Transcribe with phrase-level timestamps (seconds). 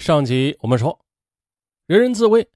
[0.00, 0.98] 上集我们说，
[1.84, 2.48] 人人自危，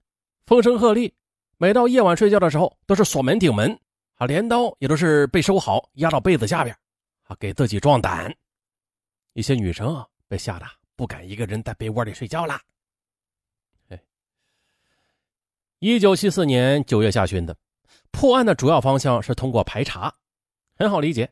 [0.47, 1.13] 风声鹤唳，
[1.59, 3.79] 每到夜晚睡觉的时候，都是锁门顶门
[4.15, 6.75] 啊，镰刀也都是被收好，压到被子下边
[7.25, 8.35] 啊，给自己壮胆。
[9.35, 10.65] 一些女生啊，被吓得
[10.97, 12.63] 不敢一个人在被窝里睡觉啦。
[13.91, 14.03] 哎，
[15.81, 17.55] 一九七四年九月下旬的，
[18.11, 20.11] 破案的主要方向是通过排查，
[20.77, 21.31] 很好理解，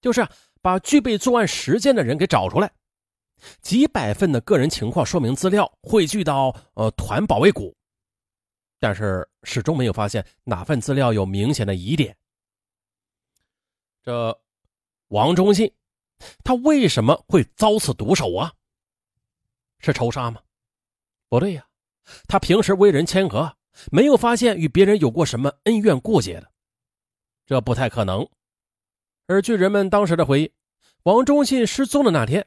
[0.00, 0.26] 就是
[0.60, 2.68] 把具备作案时间的人给找出来。
[3.60, 7.76] 几百份的个人情况说明资料汇聚到呃团保卫股，
[8.78, 12.16] 但是始终没有发现哪份资料有明显的疑点。
[14.02, 14.40] 这
[15.08, 15.70] 王忠信，
[16.42, 18.52] 他为什么会遭此毒手啊？
[19.78, 20.40] 是仇杀吗？
[21.28, 21.66] 不对呀，
[22.26, 23.54] 他平时为人谦和，
[23.90, 26.50] 没有发现与别人有过什么恩怨过节的，
[27.44, 28.26] 这不太可能。
[29.26, 30.52] 而据人们当时的回忆，
[31.02, 32.46] 王忠信失踪的那天。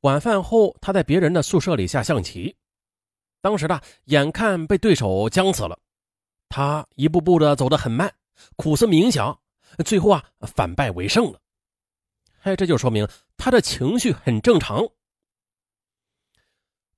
[0.00, 2.54] 晚饭后，他在别人的宿舍里下象棋。
[3.40, 5.78] 当时呢，眼看被对手僵死了，
[6.48, 8.12] 他一步步的走得很慢，
[8.56, 9.38] 苦思冥想，
[9.84, 11.40] 最后啊，反败为胜了。
[12.42, 14.86] 哎，这就说明他的情绪很正常。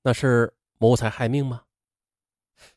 [0.01, 1.61] 那是谋财害命吗？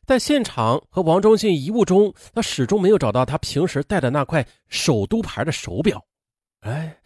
[0.05, 6.05] 在现场和王忠信遗物中，他始终没有找到他平时戴的那块首都牌的手表。
[6.59, 7.01] 哎，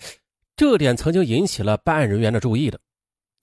[0.57, 2.79] 这点曾经引起了办案人员的注意的。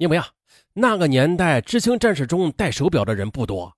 [0.02, 0.28] 因为啊，
[0.72, 3.72] 那个年代知青战士中戴手表的人不多。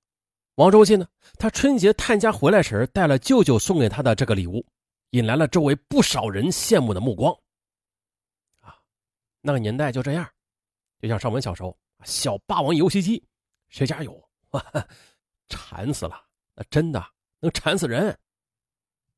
[0.55, 1.06] 王周信呢，
[1.39, 4.64] 他春节探家回来时带了舅舅送给他的这个礼物，
[5.11, 7.30] 引来了周围不少人羡慕的目光。
[8.61, 8.75] 啊，
[9.42, 10.27] 那个年代就这样，
[10.98, 13.22] 就像上文小时候，小霸王游戏机，
[13.69, 14.19] 谁家有？
[15.50, 16.19] 馋死了，
[16.55, 17.05] 那真的
[17.41, 18.19] 能馋死人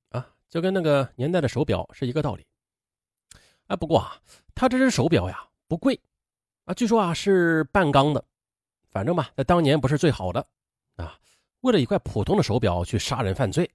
[0.09, 0.29] 啊！
[0.49, 2.45] 就跟那个年代的手表是一个道理。
[3.69, 4.21] 哎，不过啊，
[4.57, 6.01] 他这只手表呀，不贵。
[6.67, 8.23] 啊，据说啊是半钢的，
[8.91, 10.47] 反正吧，在当年不是最好的
[10.97, 11.17] 啊。
[11.61, 13.69] 为了一块普通的手表去杀人犯罪，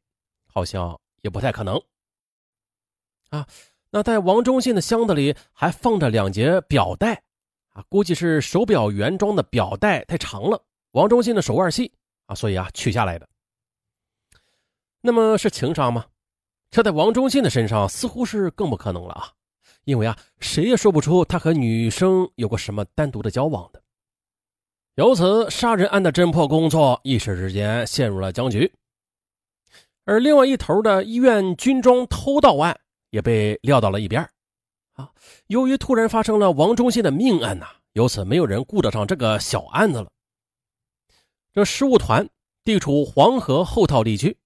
[0.45, 1.81] 好像也不太可能
[3.29, 3.47] 啊。
[3.89, 7.23] 那在王忠信的箱子里还放着两节表带
[7.69, 11.91] 啊，估计是手表原装的表带太长了，王忠信的手腕细
[12.25, 13.27] 啊，所以啊取下来的。
[14.99, 16.05] 那么是情杀吗？
[16.69, 19.33] 这在王忠信的身上似乎是更不可能了啊。
[19.85, 23.81] 因为啊，谁也说不出他和女生有过什么单独的交往的。
[24.95, 28.71] 由此，杀人案的侦破工作一时之间陷入了僵局。
[30.03, 32.77] 而另外一头的医院军装偷盗案
[33.11, 34.21] 也被撂到了一边。
[34.93, 35.09] 啊，
[35.47, 40.09] 由于突然发生了王忠信的命案呐，由此没有人顾得上这个小案子了。
[41.53, 42.27] 这失物团
[42.63, 44.37] 地处黄河后套地区，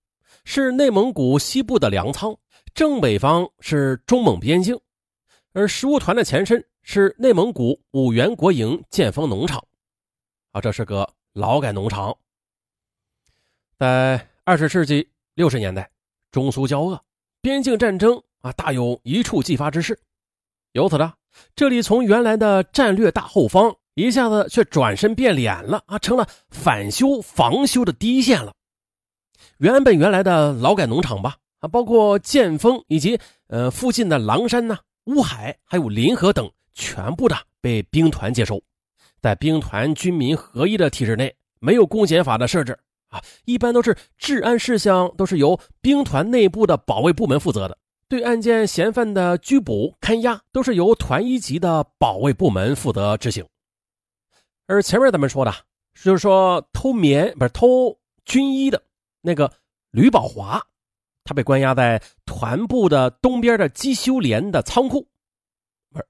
[0.44, 2.38] 是内蒙古西部的粮仓，
[2.74, 4.80] 正北方是中蒙边境。
[5.56, 9.66] 而食物团的前身是内蒙古五原国营建丰农场，
[10.52, 12.14] 啊，这是个劳改农场。
[13.80, 15.90] 在二十世纪六十年代，
[16.30, 17.02] 中苏交恶，
[17.40, 19.98] 边境战争啊，大有一触即发之势。
[20.74, 21.14] 由此呢，
[21.56, 28.54] 这里从原来的战略大后方，一下子却转身变脸了啊，成了反修防修的第一线了。
[29.60, 33.18] 原本原来的劳改农场吧，啊，包括建丰以及
[33.48, 34.78] 呃附近的狼山呐。
[35.06, 38.62] 乌海还有临河等，全部的被兵团接收，
[39.22, 42.78] 在兵团军民合一的体制内，没有公检法的设置
[43.10, 47.78] 啊，一般都是治安事项都是由兵团内部的保卫部门负责的，
[48.08, 53.46] 对案件嫌犯的拘捕看押都是由团一级的保卫部门负责执行。
[54.68, 55.54] 而前面咱们说的，
[56.02, 57.96] 就是说偷棉不是偷
[58.26, 58.82] 军衣的
[59.22, 59.52] 那个
[59.92, 60.60] 吕宝华。
[61.26, 65.06] 他被关押在团部的东边的机修连的仓库，
[65.92, 66.06] 不是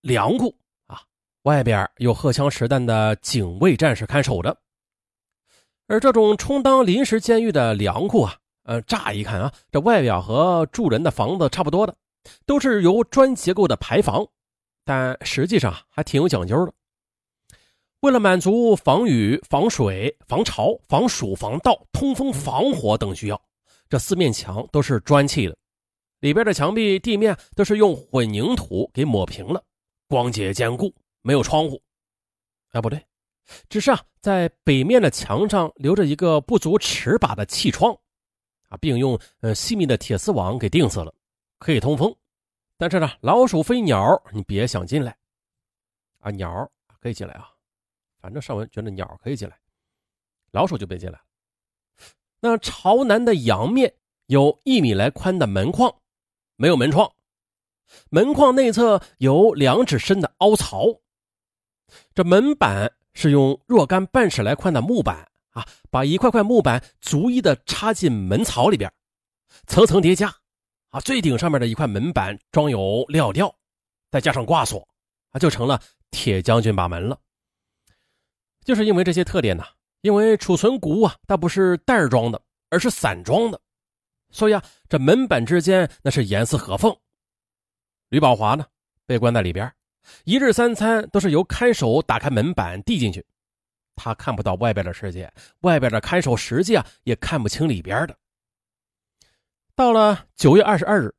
[0.00, 0.54] 粮库
[0.88, 1.00] 啊，
[1.44, 4.54] 外边有荷枪实弹的警卫战士看守着。
[5.86, 11.94] 而这种充当临时监狱的粮库啊，呃，乍一看啊，这外表和住人的房子差不多的，
[12.44, 14.26] 都是由砖结构的排房，
[14.84, 16.72] 但实际上还挺有讲究的。
[18.00, 23.40] 为了满足防雨、防水、防潮、防暑、防盗、通风、防火等需要。
[23.88, 25.56] 这四面墙都是砖砌的，
[26.20, 29.64] 里边的墙壁、地面都是用混凝土给抹平了，
[30.08, 31.82] 光洁坚固，没有窗户。
[32.72, 33.02] 哎，不对，
[33.68, 37.96] 只是啊，在北面的墙上留着一个不足尺把的气窗，
[38.68, 41.14] 啊，并用呃细密的铁丝网给钉死了，
[41.58, 42.14] 可以通风。
[42.76, 45.16] 但是呢，老鼠、飞鸟你别想进来
[46.20, 46.70] 啊，鸟
[47.00, 47.48] 可以进来啊，
[48.20, 49.58] 反正上文觉得鸟可以进来，
[50.50, 51.24] 老鼠就别进来了。
[52.40, 53.94] 那朝南的阳面
[54.26, 55.94] 有一米来宽的门框，
[56.56, 57.12] 没有门窗。
[58.10, 60.84] 门框内侧有两指深的凹槽。
[62.14, 68.92] 这门板是用若干半尺来宽的木板啊，把一块块木板逐一的插进门槽里边，
[69.66, 70.32] 层层叠加
[70.90, 73.52] 啊，最顶上面的一块门板装有料吊，
[74.10, 74.86] 再加上挂锁
[75.30, 75.80] 啊，就成了
[76.10, 77.18] 铁将军把门了。
[78.64, 79.64] 就是因为这些特点呢，
[80.00, 82.40] 因为储存谷物啊，它不是袋装的，
[82.70, 83.60] 而是散装的，
[84.30, 86.96] 所以啊，这门板之间那是严丝合缝。
[88.08, 88.64] 吕宝华呢，
[89.06, 89.70] 被关在里边。
[90.24, 93.24] 一日三餐都是由看守打开门板递进去，
[93.96, 95.30] 他看不到外边的世界，
[95.60, 98.16] 外边的看守实际啊也看不清里边的。
[99.74, 101.14] 到了九月二十二日，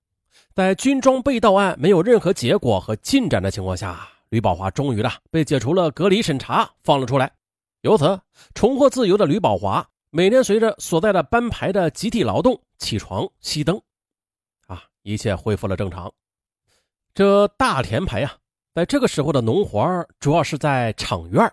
[0.56, 7.32] 在军装被盗案没有任何结果和进展的情况下，吕宝华终于了被解除了隔离审查，放了出来。
[7.82, 8.20] 由此
[8.54, 13.82] 重获自由的吕宝华，每天随着所在的班排的集体劳动起床熄灯，
[14.68, 16.12] 啊，一切恢复了正常。
[17.14, 18.36] 这大田排啊。
[18.76, 21.52] 在这个时候的农活主要是在场院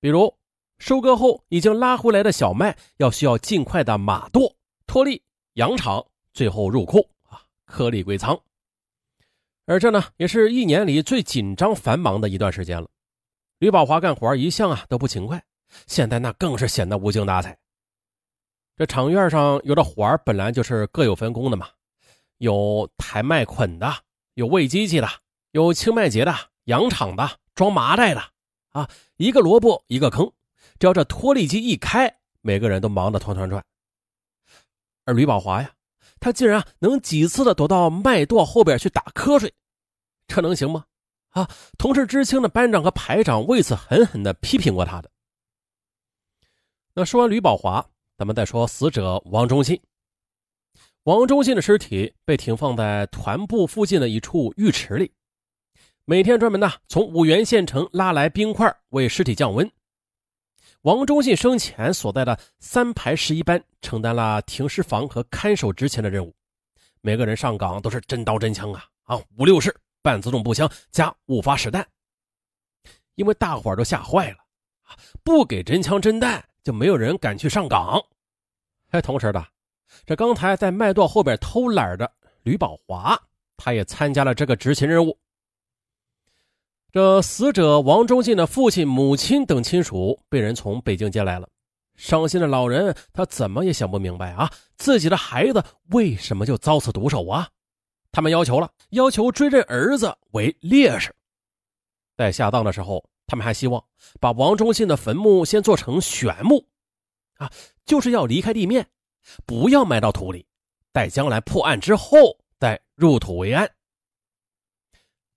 [0.00, 0.34] 比如
[0.78, 4.52] 收割后已经拉回来的小麦，要需要尽快的码垛、
[4.86, 5.22] 脱粒、
[5.54, 6.04] 扬场，
[6.34, 8.38] 最后入库啊，颗粒归仓。
[9.64, 12.90] 而这呢，也是一年里最紧张繁忙的一段时间了。
[13.58, 15.42] 吕宝华干活一向啊都不勤快，
[15.86, 17.56] 现在那更是显得无精打采。
[18.76, 21.68] 这场院上有的活本来就是各有分工的嘛，
[22.38, 23.94] 有抬麦捆的，
[24.34, 25.08] 有喂机器的。
[25.52, 26.34] 有清麦秸的、
[26.64, 28.20] 养场的、装麻袋的，
[28.70, 30.32] 啊，一个萝卜一个坑，
[30.80, 33.64] 只要这脱粒机一开，每个人都忙得团团转。
[35.04, 35.70] 而吕宝华呀，
[36.18, 39.54] 他竟然能几次的躲到麦垛后边去打瞌睡，
[40.26, 40.86] 这能行吗？
[41.34, 45.10] 啊，同是知青的班长和排长为此狠狠的批评过他的。
[46.94, 47.84] 那说完吕宝华，
[48.16, 49.80] 咱们再说死者王忠信。
[51.02, 55.12] 王忠信的尸体被停放在团部附近的一处浴池里。
[56.04, 59.68] 每天专门呢从五原县城拉来冰块为尸体降温。
[60.82, 66.32] 王忠信生前所在的三排十一班承担了停尸房和看守值钱的任务，
[67.00, 71.86] 每个人上岗都是真刀真枪啊啊五六式半自动步枪加五发实弹。
[73.14, 74.38] 因为大伙儿都吓坏了，
[75.22, 77.98] 不给真枪真弹就没有人敢去上岗。
[78.90, 79.42] 哎同时的，
[80.04, 82.12] 这刚才在麦垛后边偷懒的
[82.42, 83.18] 吕宝华，
[83.56, 85.18] 他也参加了这个执勤任务。
[86.92, 91.48] 这死者王忠信的父亲、母亲等亲属被人从北京接来了，
[91.96, 97.48] 伤心的老人他怎么也想不明白啊，自己的孩子为什么就遭此毒手啊？
[98.14, 101.12] 他们要求了，要求追认儿子为烈士。
[102.16, 103.84] 在下葬的时候，他们还希望
[104.20, 106.64] 把王忠信的坟墓先做成悬墓，
[107.38, 107.50] 啊，
[107.84, 108.88] 就是要离开地面，
[109.44, 110.46] 不要埋到土里，
[110.92, 113.68] 待将来破案之后再入土为安。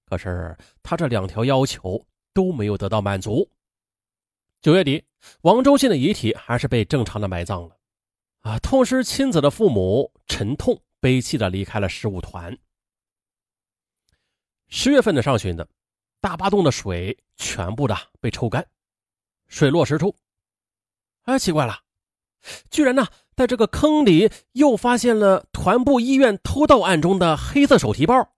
[0.06, 3.50] 可是他这两条要求都没有得到满足。
[4.62, 5.04] 九月底，
[5.42, 7.76] 王忠信的遗体还是被正常的埋葬了。
[8.42, 12.56] 啊，痛失亲子的父母沉痛悲泣的离开了十五团。
[14.68, 15.68] 十月份的上旬的，
[16.20, 18.66] 大坝洞的水全部的被抽干，
[19.48, 20.16] 水落石出。
[21.24, 21.80] 哎，奇怪了，
[22.70, 28.34] 居然呢，在这个坑里又发现了团部医院偷盗案中的黑色手提包，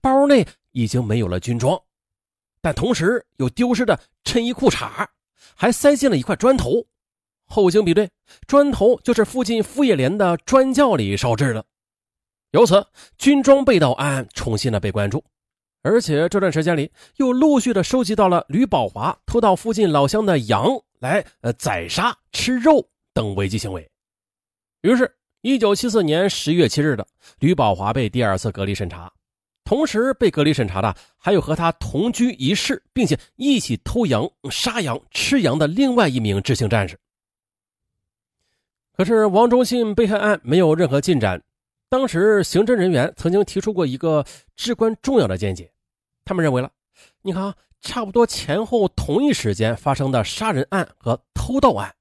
[0.00, 0.46] 包内。
[0.76, 1.80] 已经没有了军装，
[2.60, 5.06] 但同时有丢失的衬衣裤衩，
[5.54, 6.84] 还塞进了一块砖头。
[7.44, 8.10] 后经比对，
[8.48, 11.64] 砖头就是附近副业连的砖窖里烧制的。
[12.50, 12.84] 由此，
[13.18, 15.24] 军装被盗案重新的被关注，
[15.84, 20.66] 而且这段时间里又陆续的收集到了吕宝华偷盗附近老乡的羊
[20.98, 23.86] 来呃宰杀吃肉等违纪行为。
[24.80, 27.06] 于是，一九七四年十月七日的
[27.38, 29.12] 吕宝华被第二次隔离审查。
[29.62, 36.98] 同时被隔离审查的还有和他同居一室，并且一起偷羊、杀羊、吃羊的另外一名知青战士。
[38.96, 41.42] 可是王忠信被害案没有任何进展。
[41.88, 44.24] 当时刑侦人员曾经提出过一个
[44.56, 45.70] 至关重要的见解，
[46.24, 46.70] 他们认为了，
[47.22, 51.94] 你看啊，差不多前后同一时间发生的杀人案和偷盗案，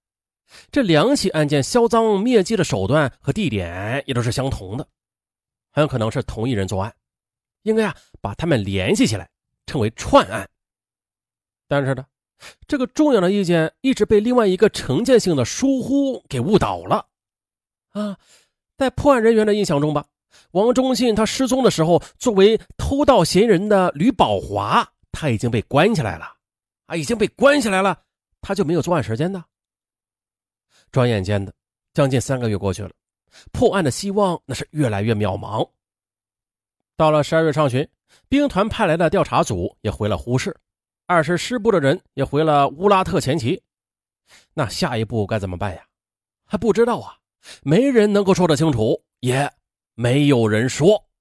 [0.72, 4.88] 这两起案件销赃灭迹的手段和地点也都是相同的，
[5.72, 6.94] 很有可能是同一人作案。
[7.63, 9.30] 应该啊，把他们联系起来，
[9.65, 10.50] 称为串案。
[11.68, 12.06] 但是呢，
[12.68, 17.08] 这个重要的意见一直被另外一个成见性的疏忽给误导了。
[17.92, 18.18] 啊，
[18.77, 20.06] 在破案人员的印象中吧，
[20.52, 26.34] 王忠信他失踪的时候，作为偷盗嫌疑人的吕宝华，他已经被关起来了。
[26.86, 27.98] 啊，已经被关起来了，
[28.42, 29.44] 他就没有作案时间呢。
[30.92, 31.54] 转眼间的
[31.94, 32.92] 将近三个月过去了，
[33.52, 35.68] 破案的希望那是越来越渺茫。
[36.98, 37.88] 到了十二月上旬，
[38.28, 40.56] 兵团派来的调查组也回了呼市，
[41.08, 43.60] 二是师部的人也回了乌拉特前旗。
[44.54, 45.84] 那下一步该怎么办呀？
[46.46, 47.18] 还不知道啊，
[47.63, 49.52] 没人能够说得清楚，也
[49.96, 51.12] 没有人说。